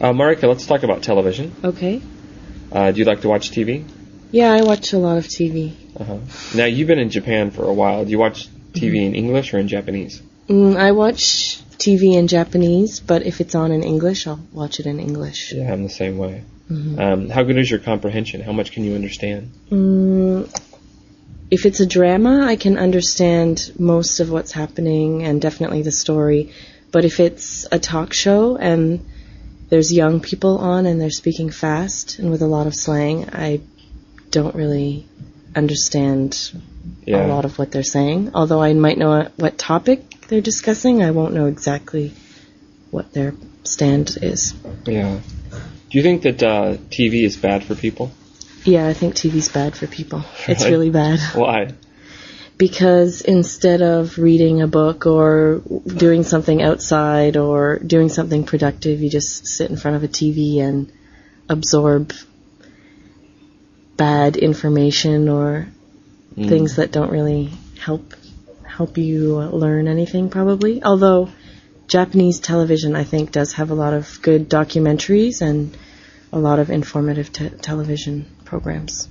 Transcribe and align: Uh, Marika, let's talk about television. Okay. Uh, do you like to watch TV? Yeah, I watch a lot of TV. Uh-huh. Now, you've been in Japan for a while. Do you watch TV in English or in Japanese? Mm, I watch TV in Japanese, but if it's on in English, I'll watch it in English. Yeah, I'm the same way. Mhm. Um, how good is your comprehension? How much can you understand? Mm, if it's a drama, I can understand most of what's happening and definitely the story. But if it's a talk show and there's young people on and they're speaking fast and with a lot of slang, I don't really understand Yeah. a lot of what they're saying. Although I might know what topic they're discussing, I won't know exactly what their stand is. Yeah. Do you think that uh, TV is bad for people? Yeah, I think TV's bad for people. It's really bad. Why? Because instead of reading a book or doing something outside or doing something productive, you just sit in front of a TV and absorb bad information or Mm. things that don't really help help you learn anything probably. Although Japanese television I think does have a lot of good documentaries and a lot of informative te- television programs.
Uh, 0.00 0.12
Marika, 0.12 0.44
let's 0.44 0.66
talk 0.66 0.84
about 0.84 1.02
television. 1.02 1.54
Okay. 1.64 2.00
Uh, 2.70 2.92
do 2.92 2.98
you 2.98 3.04
like 3.04 3.22
to 3.22 3.28
watch 3.28 3.50
TV? 3.50 3.84
Yeah, 4.30 4.52
I 4.52 4.62
watch 4.62 4.92
a 4.92 4.98
lot 4.98 5.18
of 5.18 5.26
TV. 5.26 5.74
Uh-huh. 5.98 6.18
Now, 6.54 6.66
you've 6.66 6.86
been 6.86 6.98
in 6.98 7.10
Japan 7.10 7.50
for 7.50 7.64
a 7.64 7.72
while. 7.72 8.04
Do 8.04 8.10
you 8.10 8.18
watch 8.18 8.48
TV 8.72 9.04
in 9.04 9.14
English 9.14 9.54
or 9.54 9.58
in 9.58 9.66
Japanese? 9.68 10.22
Mm, 10.48 10.76
I 10.76 10.92
watch 10.92 11.60
TV 11.78 12.14
in 12.14 12.28
Japanese, 12.28 13.00
but 13.00 13.22
if 13.22 13.40
it's 13.40 13.54
on 13.54 13.72
in 13.72 13.82
English, 13.82 14.26
I'll 14.26 14.40
watch 14.52 14.78
it 14.78 14.86
in 14.86 15.00
English. 15.00 15.52
Yeah, 15.52 15.72
I'm 15.72 15.82
the 15.82 15.88
same 15.88 16.18
way. 16.18 16.42
Mhm. 16.70 16.98
Um, 16.98 17.28
how 17.30 17.42
good 17.42 17.58
is 17.58 17.70
your 17.70 17.80
comprehension? 17.80 18.40
How 18.42 18.52
much 18.52 18.72
can 18.72 18.84
you 18.84 18.94
understand? 18.94 19.50
Mm, 19.70 20.48
if 21.50 21.64
it's 21.66 21.80
a 21.80 21.86
drama, 21.86 22.44
I 22.44 22.56
can 22.56 22.76
understand 22.78 23.72
most 23.78 24.20
of 24.20 24.30
what's 24.30 24.52
happening 24.52 25.22
and 25.22 25.40
definitely 25.40 25.82
the 25.82 25.92
story. 25.92 26.50
But 26.92 27.04
if 27.04 27.20
it's 27.20 27.66
a 27.72 27.78
talk 27.78 28.12
show 28.12 28.56
and 28.56 29.00
there's 29.68 29.92
young 29.92 30.20
people 30.20 30.58
on 30.58 30.86
and 30.86 31.00
they're 31.00 31.10
speaking 31.10 31.50
fast 31.50 32.18
and 32.18 32.30
with 32.30 32.42
a 32.42 32.46
lot 32.46 32.66
of 32.66 32.74
slang, 32.74 33.28
I 33.32 33.60
don't 34.30 34.54
really 34.54 35.06
understand 35.54 36.52
Yeah. 37.04 37.26
a 37.26 37.28
lot 37.28 37.44
of 37.44 37.58
what 37.58 37.70
they're 37.72 37.82
saying. 37.82 38.30
Although 38.34 38.62
I 38.62 38.72
might 38.74 38.98
know 38.98 39.28
what 39.36 39.58
topic 39.58 40.26
they're 40.28 40.40
discussing, 40.40 41.02
I 41.02 41.10
won't 41.10 41.34
know 41.34 41.46
exactly 41.46 42.12
what 42.90 43.12
their 43.12 43.34
stand 43.64 44.16
is. 44.22 44.54
Yeah. 44.86 45.20
Do 45.90 45.98
you 45.98 46.02
think 46.02 46.22
that 46.22 46.42
uh, 46.42 46.76
TV 46.90 47.24
is 47.24 47.36
bad 47.36 47.64
for 47.64 47.74
people? 47.74 48.10
Yeah, 48.64 48.86
I 48.88 48.92
think 48.92 49.14
TV's 49.14 49.48
bad 49.48 49.76
for 49.76 49.86
people. 49.86 50.24
It's 50.46 50.64
really 50.72 50.90
bad. 50.90 51.18
Why? 51.34 51.72
Because 52.58 53.20
instead 53.20 53.82
of 53.82 54.18
reading 54.18 54.60
a 54.62 54.66
book 54.66 55.06
or 55.06 55.62
doing 55.86 56.24
something 56.24 56.60
outside 56.60 57.36
or 57.36 57.78
doing 57.78 58.08
something 58.08 58.44
productive, 58.44 59.00
you 59.00 59.08
just 59.08 59.46
sit 59.46 59.70
in 59.70 59.76
front 59.76 59.96
of 59.96 60.02
a 60.02 60.08
TV 60.08 60.58
and 60.60 60.92
absorb 61.48 62.12
bad 63.96 64.36
information 64.36 65.28
or 65.28 65.68
Mm. 66.36 66.48
things 66.48 66.76
that 66.76 66.92
don't 66.92 67.10
really 67.10 67.50
help 67.80 68.14
help 68.62 68.96
you 68.98 69.38
learn 69.38 69.88
anything 69.88 70.28
probably. 70.28 70.82
Although 70.84 71.30
Japanese 71.88 72.38
television 72.38 72.94
I 72.94 73.04
think 73.04 73.32
does 73.32 73.54
have 73.54 73.70
a 73.70 73.74
lot 73.74 73.92
of 73.92 74.20
good 74.22 74.48
documentaries 74.48 75.40
and 75.40 75.76
a 76.32 76.38
lot 76.38 76.58
of 76.58 76.70
informative 76.70 77.32
te- 77.32 77.48
television 77.48 78.26
programs. 78.44 79.08